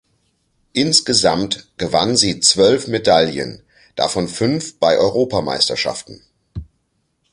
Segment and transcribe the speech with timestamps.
[0.73, 3.61] Insgesamt gewann sie zwölf Medaillen,
[3.95, 6.23] davon fünf bei Europameisterschaften.